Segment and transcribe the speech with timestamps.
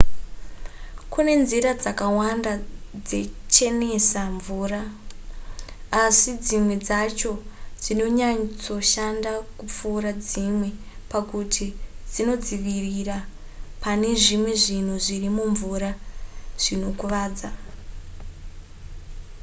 [1.11, 2.51] kune nzira dzakawanda
[3.07, 4.81] dzechenesa mvura
[6.03, 7.31] asi dzimwe dzacho
[7.81, 10.69] dzinonyatsoshanda kupfuura dzimwe
[11.11, 11.65] pakuti
[12.11, 13.17] dzinodzivirira
[13.83, 15.91] pane zvimwe zvinhu zviri mumvura
[16.61, 17.49] zvinokuvadza